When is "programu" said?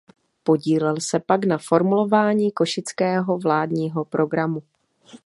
4.05-4.63